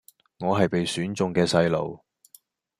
[0.39, 2.01] 我係被選中嘅細路⠀⠀